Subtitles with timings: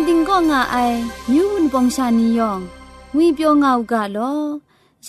[0.06, 0.76] ติงก็ง่าไอ
[1.30, 2.60] มิวนปองชานียอง
[3.14, 4.34] งุยเปียวง่าวกะลอ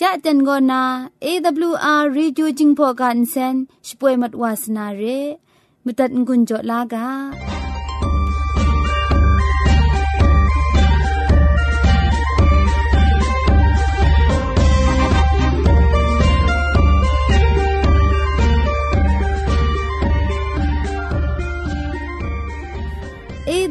[0.00, 0.82] ยะเต็นก็นา
[1.24, 3.54] AWR Reducing Program เซน
[3.86, 5.02] ช่วยมัดวาสนาเร
[5.84, 7.51] มุตัดกุญจลากา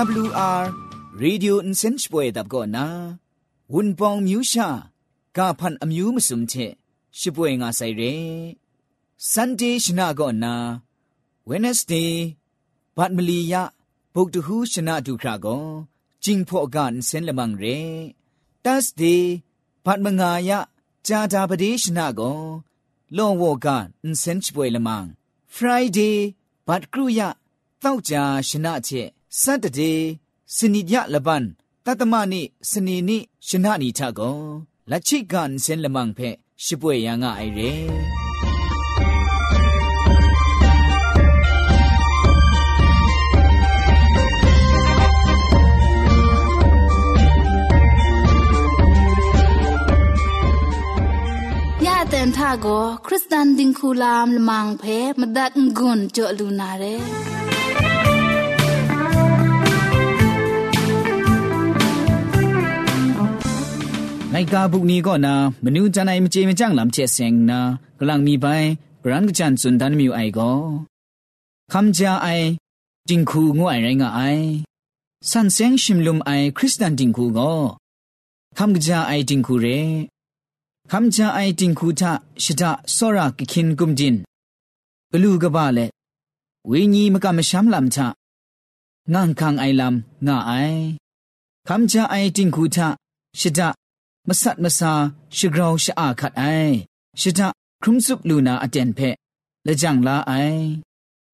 [0.00, 0.64] AWR
[1.22, 2.86] Radio Insenchpoe dab go na
[3.72, 4.68] Wun Pong Myu Sha
[5.36, 6.66] ka phan amyu musum che
[7.18, 8.14] shipwe nga sai re
[9.32, 10.52] Sunday shna go na
[11.48, 12.12] Wednesday
[12.96, 13.62] bat mali ya
[14.14, 15.56] buk tu hu shna du kra go
[16.24, 17.78] jing pho ga insen lamang re
[18.64, 19.22] Thursday
[19.84, 20.58] bat manga ya
[21.06, 22.30] ja da pade shna go
[23.16, 25.08] long wo ga insen chpoe lamang
[25.56, 26.16] Friday
[26.68, 27.28] bat kru ya
[27.84, 28.14] တောက်ကြ
[28.48, 29.80] ရှနာချက် สัตเด
[30.56, 31.44] สนิยะละบัน
[31.86, 33.18] ตัตมะนิสนีนิ
[33.48, 34.32] ชนะนิทะกอ
[34.90, 36.18] ละฉิกันเซนละมังเพ
[36.64, 37.60] ชิป่วยยังงะไอเร
[52.12, 54.84] แต่ถ้าก็คริสตันดิงคูลามละมังเพ
[55.20, 56.96] มดักงุนเจอลูนาเร่
[64.32, 67.58] ไงกาบุกนี้ก็นามนูจันไอมเจมจังลำเชเซงนา
[67.98, 68.46] กลังมีไป
[69.02, 70.52] กรันกจันสุนทันมิวไอก็
[71.72, 72.28] คำจาไอ
[73.08, 74.20] จิงคูงัวไอไรงาไอ
[75.30, 77.52] สันเซงชิมลุมไอคริสตันจิงคูก็
[78.58, 79.66] คำจาไอจิงคูเร
[80.90, 82.12] คำจาไอจิงคูทะ
[82.42, 84.14] ชิตะสระกิคินกุมจิน
[85.10, 85.78] กลูกบาเล
[86.70, 88.06] วิญีมกามชัมลำทะ
[89.12, 90.52] งางคังไอลำงาไอ
[91.68, 92.88] คำจาไอจิงคูทะ
[93.40, 93.79] ชิตะ
[94.27, 94.93] มสัดมสา
[95.37, 96.43] ชิกราวชะอาขัดไอ
[97.19, 97.47] ชิดะ
[97.81, 98.99] ครุมสุบลูนาอเจนเพ
[99.63, 100.31] และจังลาไอ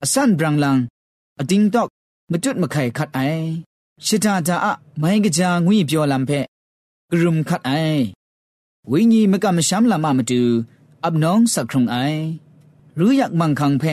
[0.01, 0.77] อสันบรังลัง
[1.39, 1.87] อดิงดอก
[2.31, 3.19] มจุดมะไข่ขัดไอ
[4.05, 6.31] ชิดาดาอะไม่กะจางวีเปียวลำเพ
[7.11, 7.71] กรุมขัดไอ
[8.91, 10.41] วิญีมกะมชัมลามามาดู
[11.03, 11.97] อับน้องสักครุงไอ
[12.99, 13.83] รู้อยากมังคังเพ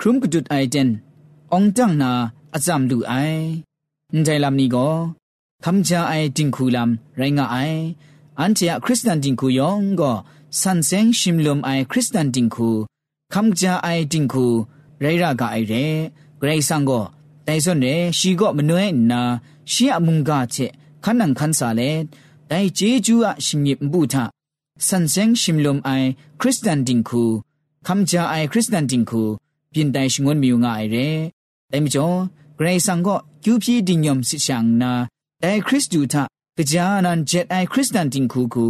[0.00, 0.88] ครุมกระดุดไอเจน
[1.52, 2.10] องจังนา
[2.54, 3.12] อาจำดูไอ
[4.24, 4.88] ใจลำนี้ก็
[5.64, 7.56] คำจาไอจิงคูลำไรงาไอ
[8.40, 10.12] อันเจียคริสตันดิงคูยองก็
[10.60, 12.70] สันเซงชิมลมไอคริสตันดิงคู
[13.32, 14.46] คำจาไอดิงคู
[15.00, 15.74] ไรรากาไอเร
[16.38, 17.00] เกรซังก็
[17.44, 17.86] แต่ส่วนเร
[18.18, 19.20] ชีก็มนวยนา
[19.72, 20.56] ชีอมุงกาเช
[21.04, 21.82] ขันนังขันสาเล
[22.48, 24.24] แต่เจจูอะชิมยิบบูทา
[24.88, 25.90] สันเซงชิมลมไอ
[26.40, 27.24] คริสตันดิงคู
[27.86, 29.22] คำจาไอคริสตันดิงคู
[29.70, 30.96] เปลี่ยนแต่ชงวนมิวงาไอเร
[31.68, 32.08] แต่มจ่อ
[32.56, 34.92] เกรซังก็คิวพีดิงยมสิชังนา
[35.40, 38.65] แต่คริสตูทากะ ကကြာအန်ဂျက်အိုင်ခရစ်စတန်တင်ခုခု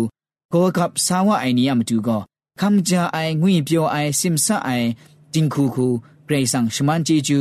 [0.54, 2.22] ကိုကပ်ဆာဝအိုင်နီယမတူကော
[2.60, 4.88] ခမ်ကြာအိုင်ငွေပြောအိုင်စင်ဆာအိုင်
[5.34, 5.86] တင်ခုခု
[6.28, 7.40] ဂရေဆန်ရှမန်ဂျီဂျူ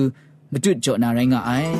[0.52, 1.74] မတွတ်ကြောနာရိုင်းကအိုင်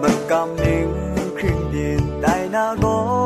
[0.00, 0.88] ဘကမ်နင်း
[1.36, 1.44] ခရ
[1.86, 3.17] င်ဒိုင်နာကော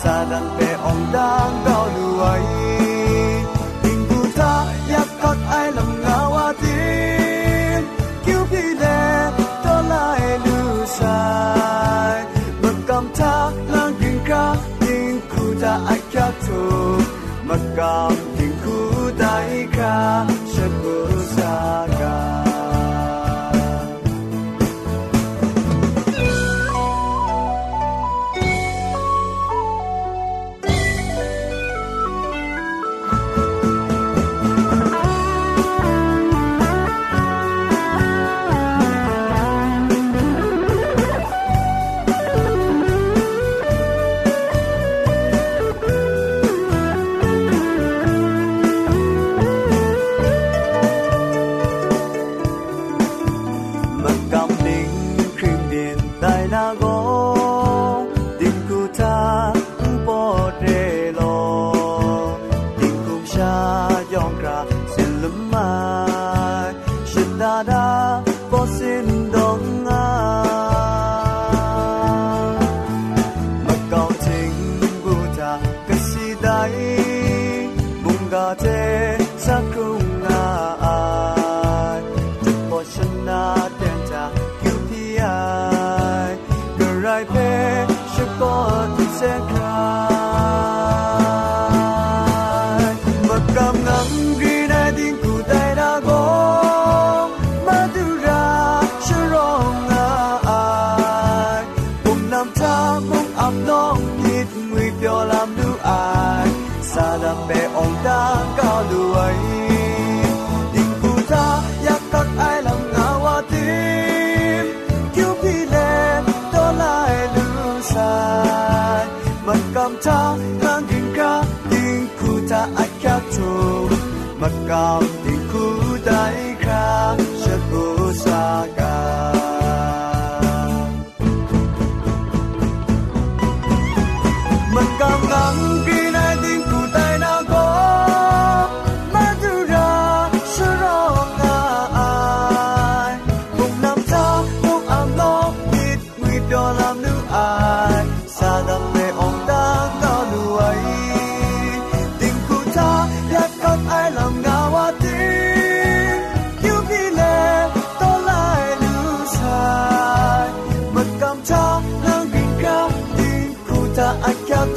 [0.00, 2.42] sa dan pe ong dang gao luai
[3.90, 4.52] ing bu tha
[4.92, 5.10] yak
[5.58, 6.78] ai lam na wa ti
[8.24, 9.00] kyu pi le
[9.64, 10.58] to lai lu
[10.98, 12.18] sai.
[12.62, 13.34] Mak kam tha,
[13.72, 14.44] lang ding ka
[14.80, 15.44] ding ku
[15.92, 16.62] ai kya tu
[17.48, 18.78] mak kam ding ku
[19.20, 19.50] dai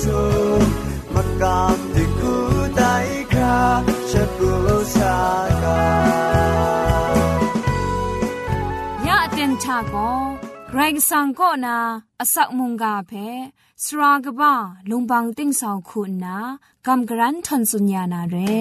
[0.03, 0.19] chu
[1.15, 2.35] makam di ku
[2.77, 3.55] tai kha
[4.09, 5.13] chapulo sa
[5.63, 5.79] ka
[9.07, 10.09] ya aten cha ko
[10.71, 11.77] greg sang ko na
[12.23, 13.29] asak mung ga phe
[13.83, 14.53] sra ga ba
[14.89, 16.37] lumbang ting saw khu na
[16.85, 18.57] gam gran thon sunya na re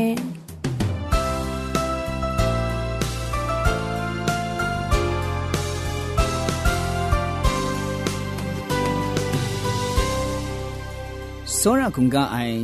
[11.65, 12.59] စောရခုံကအိုင်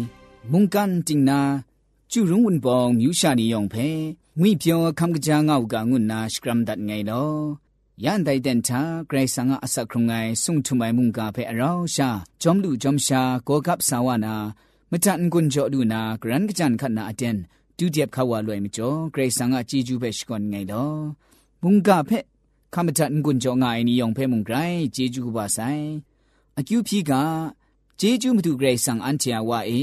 [0.53, 1.41] မုန်ကန်တင်နာ
[2.11, 3.89] ကျူရုံဝန်ပေါမြူရှာနီယောင်ဖဲ
[4.39, 7.31] ငွေပြောခမ်ကကြာငောက်ကငုနာစကရမ်ဒတ်ငိုင်လော
[8.05, 12.09] ယန်တိုင်တန်တာဂရိတ်ဆန်ကအဆက်ခုံငိုင်ဆုံထုမိုင်မုန်ကဖဲအရောရှာ
[12.43, 14.35] ဂျုံလူဂျုံရှာကိုကပ်ဆာဝနာ
[14.91, 17.37] မတန်ကွန်ကြောဒူနာဂရန်ကကြန်ခတ်နာအတန်
[17.79, 20.93] ဒူဒီယပ်ခဝါလွယ်မကျော်ဂရိတ်ဆန်ကကြည်ကျူးပဲရှိကွန်ငိုင်လော
[21.63, 22.19] မုန်ကဖဲ
[22.75, 25.85] ခမတန်ကွန်ကြောငိုင်နီယောင်ဖဲမုန်ဂရိုင်ကြည်ကျူးပါဆိုင်
[26.59, 27.13] အကျူဖြီက
[28.01, 29.83] ဂျေဂျူးမတူဂရိတ်ဆန်အန်ချာဝါအေ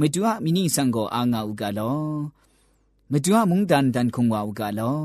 [0.00, 2.00] မတူအမီနီဆန်ကိုအာငါဥကလော
[3.12, 4.98] မတူအမုန်တန်တန်ခုံဝါဥကလော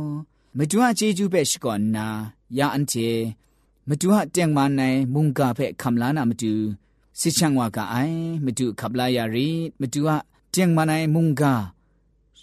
[0.57, 2.07] မတူအဂျေဂျူးပဲရှိကောနာ
[2.57, 3.09] ယာအန်ချေ
[3.89, 6.53] မတူအတန်မနိုင်မုန်ကဖဲခမလာနာမတူ
[7.19, 9.49] စစ်ချန်ဝါကအိုင်မတူခပလာယာရီ
[9.81, 10.13] မတူအ
[10.53, 11.43] တန်မနိုင်မုန်က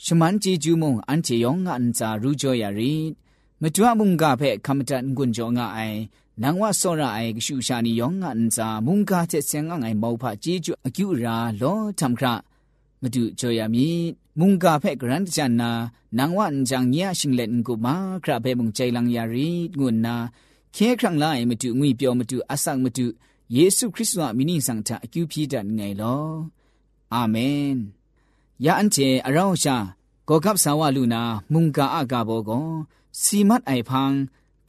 [0.05, 2.93] ရှမန်ဂျေဂျူးမုန်အန်ချေယောငါအန်စာရူဂျောယာရီ
[3.63, 5.99] မတူအမုန်ကဖဲခမတန်ဂွန်ဂျောငါအိုင်
[6.41, 12.27] နန်ဝဆောရအေကရှုရှာနီယောငါအန်စာမုန်ကာချက်ဆန်ငိုင်မောဖជីကျွအကျူရာလောတမ်ခရ
[13.03, 13.89] မတုချောယမီ
[14.39, 15.71] မုန်ကာဖက်ဂရန်ချန်နာ
[16.17, 19.49] နန်ဝန်ဂျန်ညာရှင်လန်ကုမာခရဖဲမုန်ချိုင်လန်ယာရီ
[19.79, 20.17] ငွန်းနာ
[20.77, 23.07] ခဲခရံလာအေမတုငွေပြောမတုအဆောက်မတု
[23.55, 26.27] ယေရှုခရစ်တော်မိနိဆောင်တာအကျူပြည့်တတ်ငိုင်လော
[27.15, 27.77] အာမင်
[28.65, 29.77] ယာအန်ချေအရောင်းရှာ
[30.29, 31.23] ကောကပ်ဆာဝလူနာ
[31.53, 32.69] မုန်ကာအကဘောကော
[33.21, 34.13] စီမတ်အိုင်ဖန်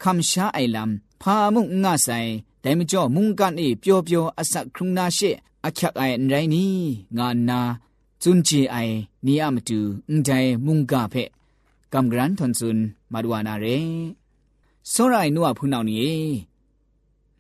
[0.01, 0.91] ခမ်ရှာအိုင်လမ်
[1.22, 2.18] พามุงงาใส่
[2.60, 5.18] แต่ไม่จ่อมุงกันเอเปียวเปียวอสักครุงนาเช
[5.64, 6.74] อักยักไอไรนี่
[7.16, 7.60] งานนา
[8.22, 8.76] จุนจีไอ
[9.26, 10.30] นี่อามาดูอุ้งใจ
[10.66, 11.14] มุงกาเพ
[11.92, 12.78] กำกรันทนซุน
[13.12, 13.66] มาดวานาเร
[14.92, 16.10] စောရိုင်နုအဖူနောင်နီ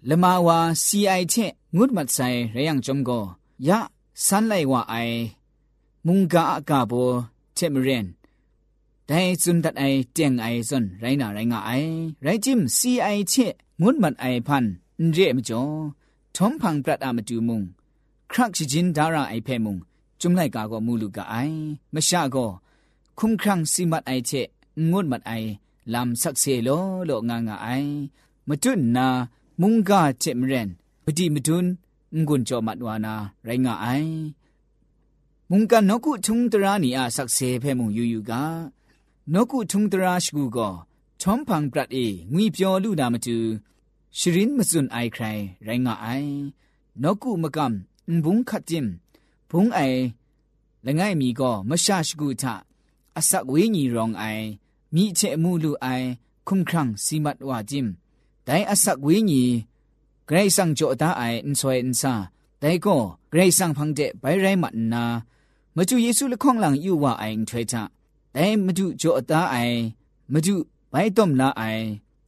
[0.08, 1.34] ละมาวาซีไอเช
[1.76, 2.18] งุดมัดไซ
[2.52, 3.10] เรยังจอมโก
[3.68, 3.78] ยะ
[4.26, 4.94] สันไลว่าไอ
[6.06, 6.92] มุงกาอากาโบ
[7.54, 8.06] เทมเรน
[9.06, 10.22] แต่ซุนดัดไอเจี
[13.46, 13.50] ย
[13.82, 14.64] งไอซนไรนาไรงาไอไรจิมซีไอเชงุดมัดไอพัน
[15.12, 15.62] เรมจ่อ
[16.36, 17.62] ทอมพังปรัดอามาดูมุง
[18.30, 19.76] ครักชิจินดาราไอเพมุง
[20.20, 21.36] จุมไลกาก็มูลูกาไอ
[21.94, 22.46] มชาก็
[23.18, 24.30] คุมครังซีมัดไอเช
[24.90, 25.32] งุดมัดไอ
[25.94, 26.68] ลำสักเซโล
[27.06, 27.68] โลงางาไอ
[28.48, 29.06] มจุนนา
[29.60, 30.68] มุงกาเจมเรน
[31.04, 31.66] ปฏิมดุน
[32.26, 33.14] งุนจอมัดวานา
[33.44, 33.86] ไรงาไอ
[35.50, 38.42] มุงกันนกุทุงตรานีอาสักเซเพมุงยูยูกา
[39.32, 40.68] นกุทุงตราชกูก็
[41.20, 41.98] ชอมพังปรัดเอ
[42.32, 43.18] งุยเปียวลูนามา
[44.17, 46.31] ရှရင်မစွန်အိုင်ခရိုင်ရိုင်းငါအိုင်
[47.01, 47.75] နော့ကုမကမ်
[48.23, 48.87] ဘုံခတ်တင်
[49.49, 50.01] ဘုံအိုင်
[50.85, 52.43] လငယ်မီကောမရှာရှကုထ
[53.17, 54.45] အစက်ဝေးညီရောင်အိုင်
[54.95, 56.07] မိချေမှုလူအိုင်
[56.47, 57.87] ခုံခန့်စီမတ်ဝါဂျင်
[58.47, 59.43] ဒိုင်အစက်ဝေးညီ
[60.27, 62.13] ဂရိတ်ဆန်ကြောတာအိုင်အန်ဆွေအန်ဆာ
[62.61, 63.01] ဒိုင်ကော
[63.31, 65.03] ဂရိတ်ဆန်ဖန်တဲ့ဘိုင်ရိုင်းမတ်နာ
[65.75, 67.75] မကျူယေစုလခေါန်လန်ယူဝအိုင်ထွေချ
[68.35, 69.77] ဒိုင်မကျူကြောတာအိုင်
[70.33, 70.55] မကျူ
[70.91, 71.85] ဘိုင်တုံလာအိုင်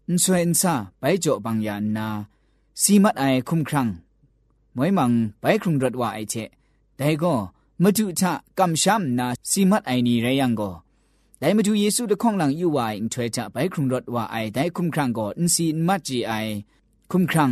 [0.08, 2.08] อุนสวยนซาไปจ่อบางยานนา
[2.82, 3.88] สีมัดไอคุ้มครัง
[4.76, 6.36] มวยมังไปครุงรถว่าไอเช
[6.98, 7.34] แต่ก็
[7.82, 10.72] มาดูทะกำช้ำนาสีมัดไอนี่ไรยังก็
[11.40, 16.34] ได้มาดูเยซูตะข้องหลังยู่ว่าอิงถวยจะไปครุงรถว่าไอได้คุ้มครังก็อุนสีมัดจีไอ
[17.12, 17.52] คุ้มครัง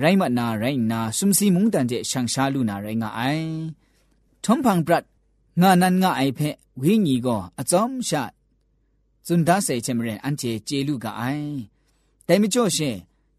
[0.00, 3.20] ไรมัดนาไรนาสุมซีมุงตันเจช่างชาลูนาไรงาไอ
[4.44, 5.04] ทอมพังปรัด
[5.60, 8.22] งานันงาไอเพะวิญีก็อจอมชา
[9.26, 11.22] จุนดาเสเชมเรนอันเจเจลูกาไอ
[12.28, 12.96] တိုင်မကျော်ရှင်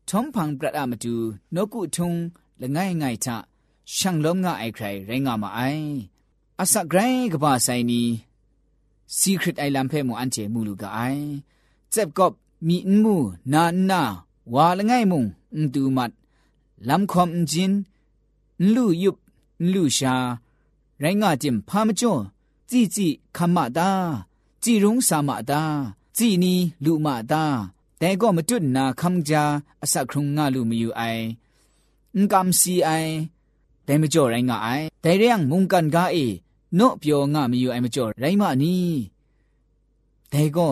[0.10, 1.14] ထုံဖန်ပြတ်အမတူ
[1.54, 2.12] နှုတ်ကုထုံ
[2.62, 3.30] လငိုင်ငိုင်ချ
[3.96, 5.88] ရှန်လုံးငါအိုက်ခိုင်ရိုင်းငါမအိုင်
[6.62, 8.02] အစဂရိုင်းကပါဆိုင်နီ
[9.20, 11.26] secret island ဖဲမအန်ချေမူလူကအိုင်
[11.94, 12.34] ဇက်ကော့
[12.68, 13.16] မီအန်မူ
[13.54, 14.02] နာနာ
[14.54, 15.24] ဝါလငိုင်မုံ
[15.56, 16.14] အန်တူမတ်
[16.88, 17.74] လမ်ခွန်ဂျင်
[18.74, 19.22] လူယုပ်
[19.72, 20.14] လူရှာ
[21.02, 22.24] ရိုင်းငါကျင်ဖာမကျွန်း
[22.70, 23.90] ជីជីခမတာ
[24.64, 25.62] ជីရုံးစာမတာ
[26.18, 27.44] ជីနီလူမတာ
[28.00, 29.44] แต่ก็มาจุดนาคำจา
[29.82, 31.04] อสักครุงงาลูมีอยู่ไอ
[32.16, 32.90] อุกำซีไอ
[33.84, 34.68] แต่ไม่จ่อไรงาไอ
[35.02, 36.18] แต่เรื่องมุงกันกาเอ
[36.76, 38.86] โนเปียวงามีอยู่ไอไม่จ่อไรมานี่
[40.30, 40.70] แต่ก็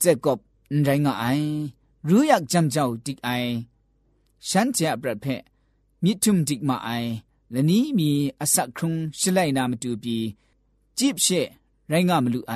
[0.00, 0.38] เจ็บกบ
[0.84, 1.24] ไรงาไอ
[2.08, 3.30] รู้อยากจำเจ้าติกไอ
[4.48, 5.42] ฉันจะประเพะ
[6.04, 6.90] มิทุมติกมาไอ
[7.52, 8.08] และนี้มี
[8.40, 10.16] อสักครุงชลัยนามตูปี
[10.98, 11.26] จีบเช
[11.88, 12.54] ไรง่ามลูไอ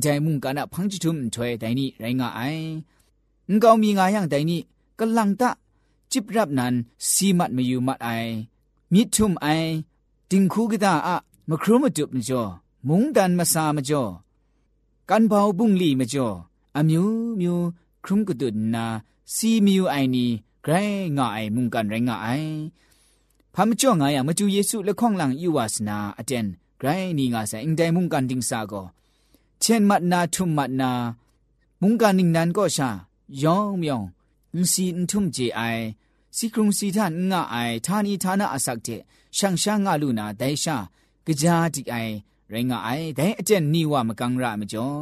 [0.00, 2.40] ใจมุงกันอะพังจุทุมถวยแต่นี่ไรงาไอ
[3.52, 4.60] งกามีงายังไดนี่
[4.98, 5.50] กําลังตะ
[6.12, 6.74] จิบรับนั้น
[7.10, 8.08] สีมัดมาอยู่มัดไอ
[8.92, 9.46] มิทุมไอ
[10.30, 11.16] ติงคูกิตาอะ
[11.48, 12.42] มครุมจุบมจ่อ
[12.88, 14.02] มุงดันมาสามจ่อ
[15.10, 16.28] กันเบาบุ้งลีมจ่อ
[16.76, 17.06] อมิว
[17.40, 17.56] มิว
[18.04, 18.84] ครุมกุดุนนา
[19.34, 20.28] ซีมิวไอนี่
[20.62, 20.72] ไกร
[21.16, 22.28] งาไอมุงกันไรงาไอ
[23.54, 26.46] พามจ่องายะมจูเยซูละข้องหลังอยู่วาสนาอเจน
[26.78, 28.72] ไกรนี่งาซะอิงไดมุงกันดิงซาโก
[29.60, 30.90] เช่นมัดนาทุมมัดนา
[31.82, 32.90] มุงกันนิงนั้นก็ชา
[33.43, 34.07] ယောင်မြောင်
[34.53, 35.83] အင်းစီအန်ထုမ်ဂျေအိုင်
[36.35, 39.01] စီကရုံစီထန်ငါအိုင်ဌာနီဌာနအစက်တဲ့
[39.37, 40.75] ရှန်ရှာငါလူနာဒိုင်ရှာ
[41.41, 42.13] ကြာတိအိုင်
[42.51, 44.97] ရင်ငါအိုင်ဒဲအကျက်နီဝမကန်ရမကျော်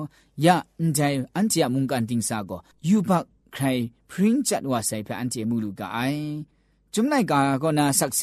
[0.46, 0.48] ယ
[0.80, 6.56] အန်တိုင်အန်တီယမုန်ကန်တင်းစာကိုယူဘတ်ခိုင်ပရင်ချတ်ဝဆိုင်ဖအန်တီမူလူကအိုင်
[6.94, 8.22] จุมไลกาก็นาสักเซ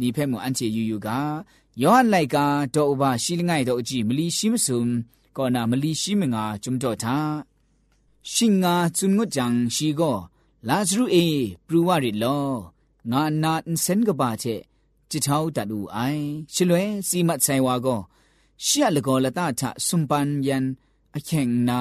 [0.00, 1.18] นีเพ่มูอันเจยูยูกา
[1.82, 4.88] ย้อนไลกาดอกบาชีลง่ายดอกจีมลีชิมซุม
[5.36, 7.18] ก็นามลีชิมงาจุมดอทา
[8.34, 10.12] ชิงงาจุนงดจังชีก็
[10.68, 11.16] ลาซรูเอ
[11.66, 12.24] ปรูวาริโล
[13.10, 14.44] งานาอินเซนกบาเช
[15.10, 15.98] จิตาวตัดอูไอ
[16.54, 17.96] ชลวยสีมัดไซวาก็
[18.62, 20.64] เชียละกอละตาทะสุมปันยัน
[21.14, 21.78] อแข่งนา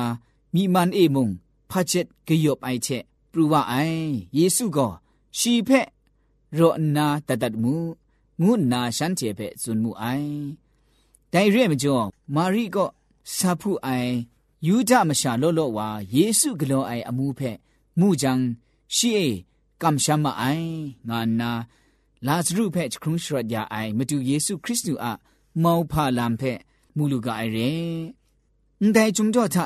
[0.54, 1.30] มีมันเอมุง
[1.70, 2.88] พาเจ็ดกยบไอเช
[3.32, 3.76] ปรูว่าไอ
[4.36, 4.88] เยซูก็
[5.38, 5.88] ชีเพะ
[6.58, 7.74] รอนาตัดตัดมู
[8.44, 9.72] งูนาฉันเจเพะจุ
[14.62, 17.58] นมูไอแต่เรื่องมจ่อมารีก็ซาพูไอยูดามชาโลโลวาเยซูกโลไออมูเพะ
[18.00, 18.40] มูจัง
[18.96, 19.20] ชีเอ
[19.82, 20.44] กำชัมมาไอ
[21.10, 21.52] งานนา
[22.28, 25.14] ลาซรุเพชครุงชรดยาไอมาดูเยซูคริสต์อะ
[25.64, 26.52] မောဖာလံဖဲ
[26.96, 27.72] မူလူကအိုင်ရဲ
[28.82, 29.58] အန်တိုင်ဂျုံတော့ထ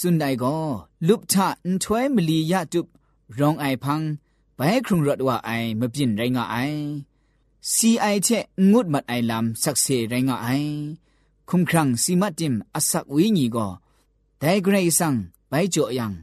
[0.00, 0.62] စွန်ဒိုင်ကို
[1.08, 2.80] လုပထအန်ထွဲမလီရတု
[3.38, 4.08] ရောင်အိုင်ဖန်း
[4.58, 6.80] ဘဲခရုံရတ်ဝအိုင်မပြင်းရိုင်းငါအိုင်
[7.72, 10.74] စီအိုင်ချက်ငုတ်မတ်အိုင်လမ်ဆက်ဆေရိုင်းငါအိုင်
[14.45, 15.15] แต่ไกรสัง
[15.49, 16.13] ไปจ่อยัง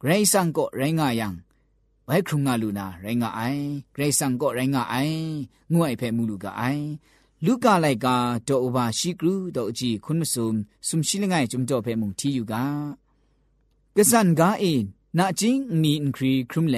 [0.00, 1.34] ไกรสังก็ไรงายัง
[2.06, 3.40] ไว้ครุงงาลูนาไรงาไอ
[3.92, 4.94] ไกรสังก็ไรงาไอ
[5.72, 6.62] งวยเผ่มูลูกาไอ
[7.46, 10.54] ลูกาไลกาโตอบาชิกรูโตอจีคุณมสุม
[10.88, 12.64] สุมชิลงายจุมโตเผ่มุงทีอยู่กา
[13.96, 14.64] กะสันกาเอ
[15.18, 16.76] นาจิงมีอินครีครุมเล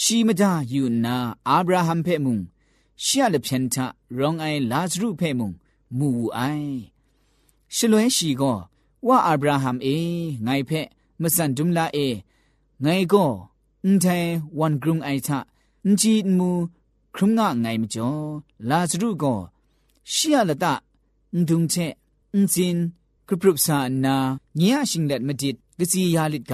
[0.00, 1.16] ชีมดาอยู่นา
[1.48, 2.38] อับราฮัมเผ่มุง
[3.04, 3.86] ชียลเพนทะ
[4.18, 5.50] รองไอลาซรูเผ่มุง
[5.98, 6.40] มูไอ
[7.76, 8.54] ชลวยชีก็
[9.06, 9.96] ဝါအာဗရာဟမ်အေ
[10.46, 10.86] ငိုင်ဖက်
[11.22, 12.06] မစန်ဒုမ်လာအေ
[12.84, 13.32] ငိုင်ကော
[13.84, 14.18] အန်တဲ
[14.58, 15.38] ဝန်ဂရုံအိုင်ချာ
[15.84, 16.50] အန်ဂျီမူ
[17.14, 18.24] ခရုံငါငိုင်မကျော်
[18.68, 19.40] လာစရုကော
[20.12, 20.64] ရှီယလတ
[21.32, 21.86] အန်ဒုံချေ
[22.32, 22.76] အန်စင်
[23.28, 24.14] ကပရုပစာနာ
[24.58, 26.52] ညရရှင်လက်မဒစ်ကစီယာလစ်က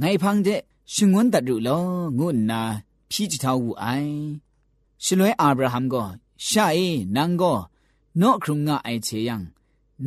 [0.00, 0.60] ငိုင်ဖန်းတဲ့
[0.92, 1.84] ရှင်ဝန်တတ်ရုလော
[2.18, 2.60] ငုနာ
[3.10, 4.14] ဖြီးချထောက်ဝူအိုင်
[5.04, 6.06] ရှလွဲအာဗရာဟမ်ကော
[6.46, 7.58] ရှာအေနန်ကော
[8.20, 9.36] နော့ခရုံငါအိုင်ချေယံ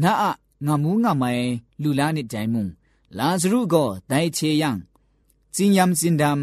[0.01, 1.44] နာအ ငါမူးငါမိုင်
[1.82, 2.64] လူလာနစ်တိုင်မုံ
[3.18, 4.70] လာဇရုကိုဒိုင်ချေယံ
[5.54, 6.38] ဇင်ယမ်စင်ဒမ်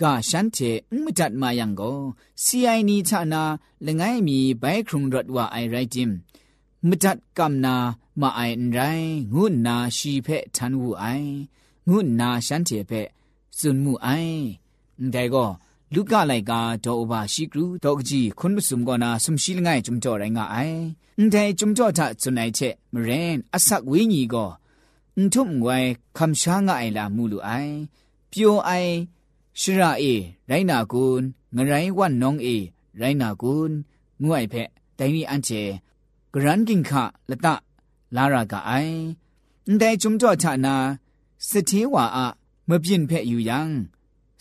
[0.00, 1.98] ကရှန်တေအမတတ်မာယံကို
[2.42, 3.42] စီအိုင်နီချနာ
[3.86, 6.10] လငိုင်းမီဘိုင်ခရုံရတ်ဝအိုင်ရိုက်ဂျင်
[6.87, 7.75] မတတ်ကမ္နာ
[8.21, 11.31] မအိုင်ရိုင်းငုနာရှိဖက်ထန်ဝူအိုင်
[11.89, 13.07] ငုနာရှန်တေဖက်
[13.57, 14.39] စွန်မှုအိုင်
[15.13, 15.49] ဒါကော
[15.93, 16.53] လူကလိုက်က
[16.85, 20.79] တော့ဘာရှိကရူတော့ကကြီးခွန်းမစုံကနာစုံရှိလငိုင်ဂျုံကြော်ရိုင်းငါအိုင်
[21.17, 24.51] အန်တဲဂျုံကြော်တာစွန်နိုင်ချက်မရင်အဆက်ဝင်းကြီးကော
[25.15, 25.85] အန်ထုံငွယ်
[26.17, 27.73] ခမ်ရှာငါအိုင်လာမှုလူအိုင်
[28.31, 28.93] ပြိုအိုင်
[29.59, 30.13] ရှိရာအေ
[30.49, 31.23] ရိုင်းနာကွန်း
[31.55, 32.57] ငရိုင်းဝတ်နောင်းအေ
[32.99, 33.75] ရိုင်းနာကွန်း
[34.23, 35.61] ငွိုင်ဖက်တိုင်းနီအန်ချေ
[36.28, 37.54] นงวยเพะแต่นี่อันเจกรันกิงคะละตะ
[38.16, 38.72] ลารากาไอ
[39.78, 40.76] แต่จุมจ่อชานา
[41.48, 42.26] สถีวาอะ
[42.68, 43.60] မပြင်းဖက်ယူယံ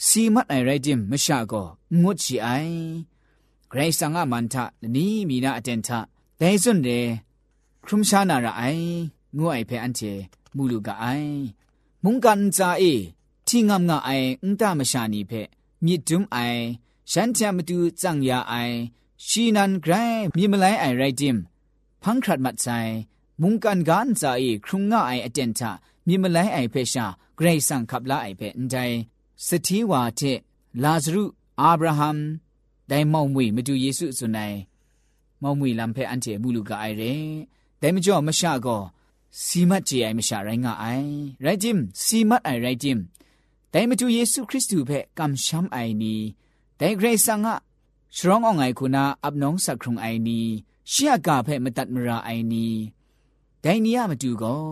[0.05, 1.67] စီမတ်အိုင်ရိုက်တင်မရှာကော
[2.01, 2.75] ငွတ်ချီအိုင်
[3.71, 4.55] ဂရိတ်ဆာငါမန်ထ
[4.95, 5.89] နီမီနာအတန်ထ
[6.39, 7.05] ဒဲစွန်တဲ့
[7.85, 8.85] ခရုမရှာနာရအိုင်
[9.37, 10.11] ငွအိုင်ဖက်အန်ချေ
[10.55, 11.05] มูลูกาไอ
[12.03, 12.83] มุงกันจาเอ
[13.47, 14.09] ที่งามงาไอ
[14.43, 15.31] อุตามชานีเพ
[15.85, 16.37] มีดุมไอ
[17.11, 18.53] ฉันจะมาดูจังยาไอ
[19.27, 19.93] ชีนันไกร
[20.35, 20.53] มีม
[21.97, 22.67] าไลไอไรจิมพังครัดมัดใจ
[23.41, 25.71] มุงกันกันจาเอครุงงาไออเดนทา
[26.07, 28.75] มีมาไลไอเพชาเกรซังขับลาไอเพนใจ
[29.47, 30.21] สถีวาเท
[30.83, 31.23] ลาซรุ
[31.61, 32.17] อับราฮัม
[32.89, 34.53] ได้มองมวยมาดูเยซูสุนัย
[35.41, 37.03] มองมวยลำเพอันเจมูลูกาไอเร
[37.77, 38.77] แต่ไม่จ่อมาชาก็
[39.43, 41.11] စီမတ်ကြည်အိုင်မရှာရိုင်းငါအိုင်
[41.43, 42.99] ရိုက်ဂျင်စီမတ်အိုင်ရိုက်ဂျင်
[43.73, 46.15] တိုင်မတူယေရှုခရစ်တုဖက်ကမ်ရှမ်အိုင်နီ
[46.79, 47.53] တိုင်ဂရေဆာငါ
[48.17, 50.39] စရောင်းအောင်အိုင်ခုနာအပနောင်းစခရုံအိုင်နီ
[50.92, 52.66] ရှေ့ကဖဲ့မတတ်မရာအိုင်နီ
[53.64, 54.62] ဒိုင်နီယမတူကော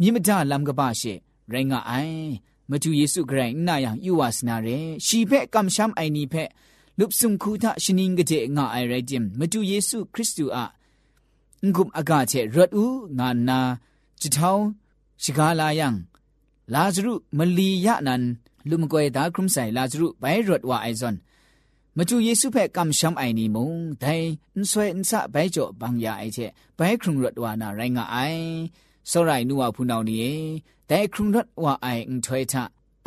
[0.00, 1.14] မြင့်မတလမ်ကပရှေ
[1.52, 2.26] ရိုင်းငါအိုင်
[2.70, 6.48] မတူယေစုခရိုင်နာယံယူဝါစနာရဲရှီဖဲ့ကမ်ရှမ်အိုင်နီဖဲ့
[6.98, 10.58] လုပစုံခုထရှင်ငင်ကတဲ့ငါအိုင်ရိုင်ဂျင်မတူယေစုခရစ်တုအ
[11.74, 13.58] ငုံအကတဲ့ရတ်ဦးငါနာ
[14.20, 14.66] ချီထောင်း
[15.22, 15.88] ရှိကားလာယံ
[16.74, 18.22] လာဇရုမလီယနန်
[18.68, 21.16] လူမကွေတာခရုဆိုင်လာဇရုဘိုင်ရတ်ဝါအိုင်ဇွန်
[22.00, 23.70] မကျူယေစုဖက်ကမ်ရှမ်အိုင်နီမုံ
[24.02, 28.46] ဒိုင်အန်ဆွဲအန်ဆဘိုင်ကျော်ဘန်ယာအိုင်ချက်ဘိုင်ခရုံရတ်ဝါနာရိုင်းငါအိုင်
[29.10, 30.34] စောရိုင်နူဝဖူနောင်နီယေ
[30.88, 32.54] ဒိုင်ခရုံရတ်ဝါအိုင်အန်ထွဲထ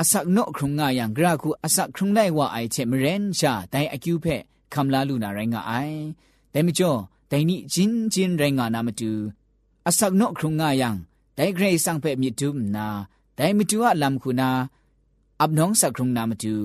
[0.01, 4.41] အစက်နော့ခရုံငါယံဂရခုအစက်ခရုံလိုက်ဝါအိုင်ချက်မရန်ရှာဒိုင်အကျူဖက်
[4.73, 5.99] ခမ်လာလူနာရိုင်းငါအိုင်
[6.53, 6.99] ဒိုင်မကျော်
[7.31, 9.11] ဒိုင်နီဂျင်းဂျင်းရိုင်းငါနာမတူ
[9.87, 10.89] အစက်နော့ခရုံငါယံ
[11.37, 12.87] ဒိုင်ဂရေးဆောင်ဖက်မြစ်တူမနာ
[13.37, 14.49] ဒိုင်မတူအလမ်ခုနာ
[15.39, 16.55] အပ်နောင်စက်ခရုံနာမတူ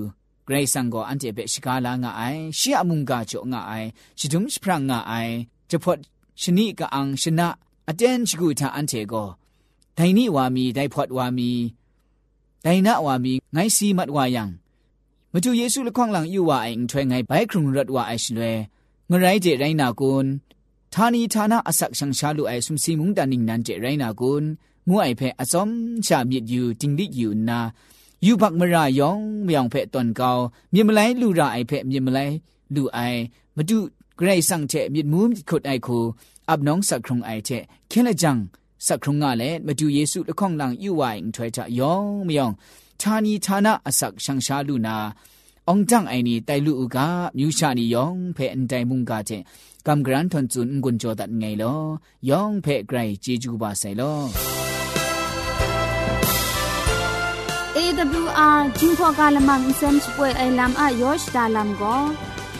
[0.47, 3.87] ဂရိဆောင်ကိုအန်တေပဲရှိကားလာငါအိုင်ရှီအမုန်ကကြောငါအိုင်
[4.19, 5.33] ရှိဒုံစပရငါအိုင်
[5.69, 5.99] ဂျပွတ်
[6.41, 7.47] ရှနီကအန်ရှနာ
[7.89, 9.27] အတန်ချကူတာအန်တေကို
[9.97, 11.51] ဒိုင်နီဝါမီဒိုင်ဖွတ်ဝါမီ
[12.65, 14.43] ဒိုင်နာဝါမီငိုင်းစီမတ်ဝါယံ
[15.33, 18.51] မတူယေရှုလခေါန့်လံယူဝါအိမ်ထွဲငိုင်းဘိုင်ခရုံရတ်ဝါအိုင်ရှလွဲ
[19.09, 20.29] ငရိုင်းကျေရိုင်းနာကွန်း
[20.93, 24.47] ဌာနီဌာနအဆက်ရှန်ရှာလူအိုင်ဆုစီမုန်တန်နင်းနန်ကျေရိုင်းနာကွန်း
[24.89, 25.65] ငွအိုင်ဖဲအစုံ
[26.05, 27.59] ချမြစ်ယူတင်လိယူနာ
[28.25, 30.37] ယူဘတ်မရာယောင်မြောင်ဖက်တွန်ကော
[30.73, 32.35] မြင်မလိုက်လူရအိုက်ဖက်မြင်မလိုက်
[32.75, 33.19] လူအိုင်
[33.57, 33.77] မတု
[34.19, 35.97] ဂရိတ်ဆန့်ချက်မြစ်မူးခုတ်အိုက်ခု
[36.49, 38.31] အပ်နောင်းစခရုံအိုက်ချက်ခဲလကြံ
[38.87, 42.53] စခရုံကလည်းမတုယေစုတခေါန်လန်ယူဝိုင်ထွဲချယောင်မြောင်
[43.01, 44.95] ဌာနီဌာနအစက်ရှန်ရှာလူနာ
[45.67, 46.97] အောင်တန့်အိုင်နီတိုင်လူဥက
[47.37, 49.43] မြူရှာနီယောင်ဖဲအန်တိုင်မုန်ကချက်
[49.87, 51.81] ကမ်ဂရန်ထွန်ကျွန်းငွန်ကျော်ဒတ်ငိုင်လော
[52.29, 54.56] ယောင်ဖဲဂရိုင်ဂျေဂျူပါဆိုင်လော
[57.96, 61.96] AWR จิงพอกาลมังอินเซนช่วยไอลัมอะยอชดาลัมก็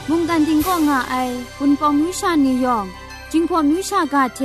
[0.09, 1.15] มุงกันดิงก็ง่าไอ
[1.59, 2.87] ปุนปองมิวชานียอง
[3.31, 4.41] จิงพอมิวชากาเท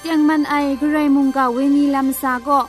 [0.00, 2.60] เตียงมันไอกระไรมุงกาเวนีลัมซาก็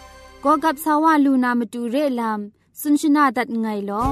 [0.44, 2.40] ก็กับสาวาลูนามาดูเรลัม
[2.82, 4.06] สุนชนาดัดไงลอ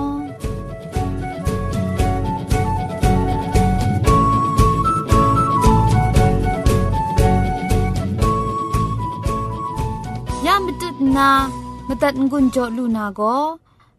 [10.45, 11.62] ยามตุดนาม
[12.03, 13.35] ตัดงุนจอลูนาก็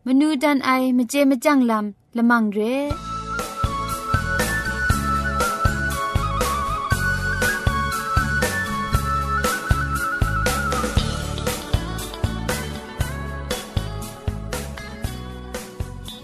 [0.06, 2.58] มนูดันไอมเจมจังลำละมังเร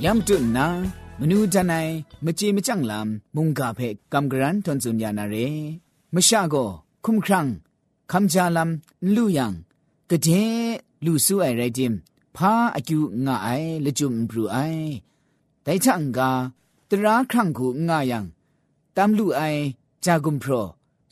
[0.05, 0.67] ยามจุนนา
[1.21, 1.75] มนูจันไอ
[2.25, 3.81] มเจมจังลำมุงกาเพ
[4.13, 5.35] กำกรันทนจุนยานาเร
[6.15, 6.55] มชาโก
[7.05, 7.47] คุมครัง
[8.13, 9.53] คำจาลำลู่ยัง
[10.11, 10.29] กะเจ
[11.05, 11.95] လူဆူအိုင်ရိုက်တင်
[12.37, 14.89] ဖာအကျူငါအိုင်လက်ကျုံဘရူအိုင်
[15.65, 16.19] တိုင်ချန်က
[16.91, 18.19] တရာခန့်ကူငါယံ
[18.97, 19.63] တမ်လူအိုင်
[20.05, 20.67] ဂျာဂုံပရော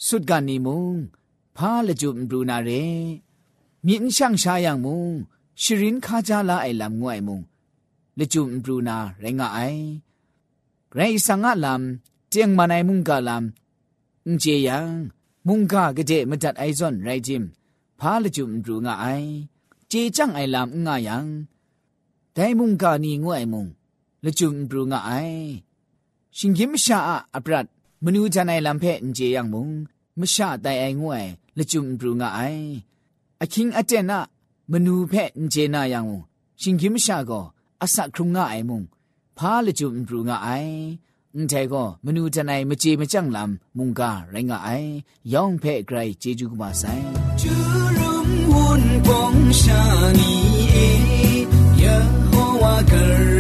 [0.07, 0.97] สุดกันนี่มุง
[1.57, 2.71] พาละจุมบรูนาเร
[3.87, 5.13] มีนช่างชายังมุง
[5.63, 7.41] ชรินคาจาลาไอลำงวยมุง
[8.19, 9.61] ละจุมบรูนาเรงไอ
[10.95, 14.87] ไรสังอะลำเจียงมาในมุงกาลำอุเจยัง
[15.47, 17.43] มุงกากะเจมจัดไอซอนไรจิม
[18.01, 19.07] พาละจุมบรูงาไอ
[19.58, 19.58] เ
[19.92, 21.26] จีจังไอลำง่ายัง
[22.34, 23.68] แต่มุงกานีงวยมุง
[24.24, 25.12] ละจุมปรุงง่ไอ
[26.38, 26.98] ชิงกิมชา
[27.34, 27.66] อัปรัด
[28.04, 29.70] มนูจันไอลำเพนเจียงมุง
[30.20, 31.26] มชาไตไองวย
[31.58, 32.42] ละจุมปรุงง่าไอ
[33.42, 34.20] อคิงอเจนะ
[34.72, 36.22] มนูเพนเจนายังมุง
[36.62, 37.42] ชิงกิมชาก็
[37.82, 38.82] อาศักครุงง่ายมุง
[39.38, 40.50] พาละจุมปรุงไอ
[41.34, 44.70] อุ้งใจก็มนูจันไอมจีมจังลามมุงกาไรงไอ
[45.34, 46.84] ย่องเพไกรเจจูกมาไซ
[49.62, 49.84] ရှာ
[50.20, 50.34] နီ
[50.74, 50.90] အေ
[51.82, 51.96] ယေ
[52.32, 52.94] ဟောဝါဂ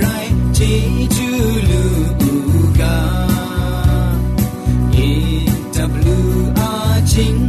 [0.03, 0.73] ရိုက်ဂျေ
[1.15, 1.29] ဂျူ
[1.69, 1.83] လူ
[2.79, 2.81] က
[4.95, 7.48] AWR ချင်းပေါ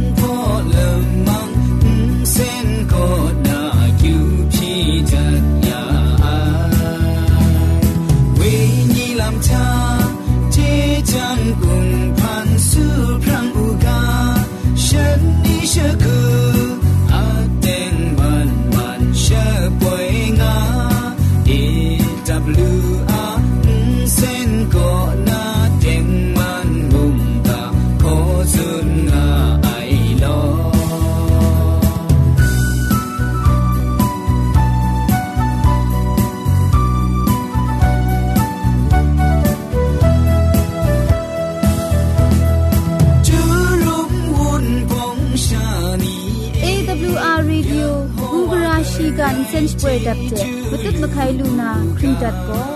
[49.80, 52.66] ကန်စင်စပွေဒတ်တဲ့မတုမခိုင်လူနာခရစ်ဒတ်ကို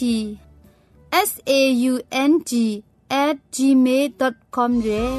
[1.28, 1.52] s a
[1.92, 1.94] u
[2.30, 2.52] n g
[3.56, 5.14] @gmail.com ရဲ့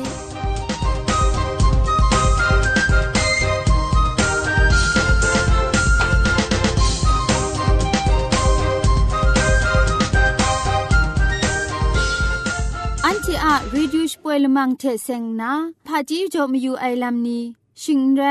[13.76, 15.52] รีดูชป่วยละมังเทเซงนา
[15.86, 17.38] พาจีจอมอยู่ไอลัมนี
[17.82, 18.22] ชิงไร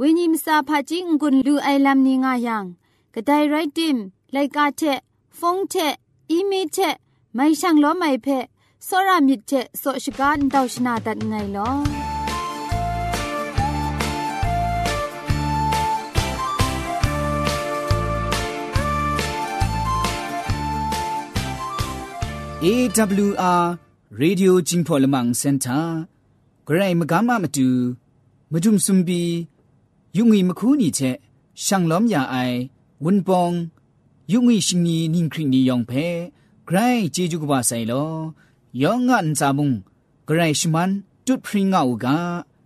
[0.00, 2.64] วินิมซาพาจิงกุนลูไอลัมนีงายัง
[3.14, 3.96] กระไดไรติม
[4.32, 4.80] ไลกาเท
[5.38, 5.74] ฟงเท
[6.30, 6.76] อีเมเท
[7.34, 8.44] ไม่ช่างล้อไม่เพะ
[8.88, 11.70] สรามิดเทโสชการดาวชนาดัดไงลอ
[22.60, 22.66] เอ
[23.28, 25.78] วอาร์ ရေဒီယိုဂျင်းဖော်လမန်စင်တာ
[26.66, 27.68] ဂရိုင်မကမမတူ
[28.52, 29.22] မဒုံစွန်ဘီ
[30.16, 31.16] ယုံငီမခုနီချက်
[31.64, 32.58] ရှန်လောမ်ယာအိုင်
[33.04, 33.54] ဝွန်ပောင်
[34.32, 36.06] ယုံငီရှင်နီနင်းခရင်နီယောင်ဖဲ
[36.68, 38.10] ဂရိုင်ဂျေဂျူကဘာဆိုင်လော
[38.82, 39.70] ယောငန်စာမုံ
[40.28, 40.90] ဂရိုင်ရှမန်
[41.26, 42.06] တွတ်ဖရင်ငါအူက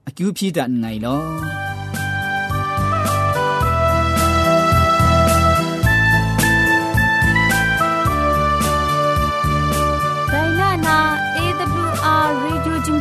[0.08, 1.79] အကျူဖြီတန်ငိုင်လော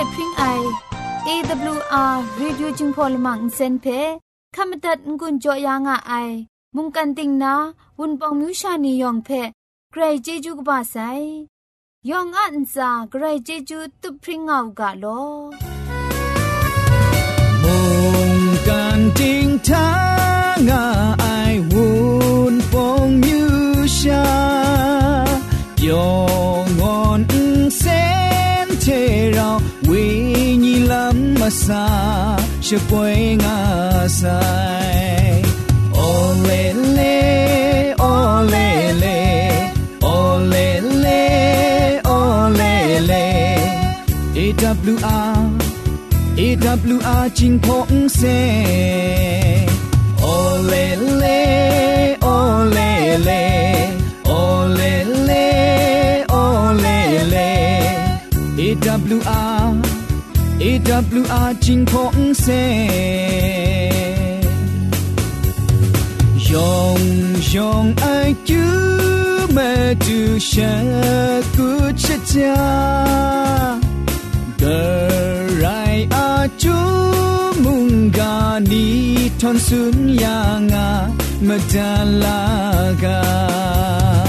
[0.00, 0.44] ละพริ้งไอ
[1.26, 3.86] AWR Reducing Polymer เซนเพ
[4.56, 6.30] ขมตัดงุนจอยางอ้าย
[6.76, 7.54] มุงกันติงนา
[7.98, 9.28] วุนปองมิวชานียองเพ
[9.90, 10.96] ใครเจจูกบาไซ
[12.10, 15.04] ยองอันซาใครเจจูตุพริ้งเอากาโล
[17.62, 17.76] มุ
[18.30, 18.32] ง
[18.66, 19.88] กันติงทา
[20.68, 21.19] งอ้า
[31.50, 31.82] asa
[32.66, 35.38] she poing asai
[36.08, 37.16] olele
[38.10, 39.18] olele
[40.14, 41.20] olele
[42.18, 43.26] olele le.
[46.46, 48.38] ewr jing pong se.
[50.34, 51.38] Olele
[52.34, 53.49] olele
[60.99, 62.45] AWR จิงพงเซ
[66.51, 67.01] ยอง
[67.53, 68.05] ยองไอ
[68.49, 68.63] จู
[69.51, 69.57] เม
[70.05, 70.73] จูชะ
[71.55, 71.69] กุ
[72.03, 72.57] ชะจา
[74.61, 76.79] Gerai aju
[77.63, 78.87] munggani
[79.39, 80.87] ton sun yanga
[81.47, 83.19] medalaga
[84.25, 84.28] Olele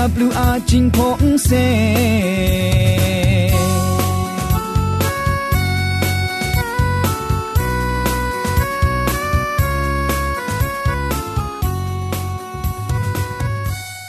[0.00, 1.50] AWR จิงพงเซ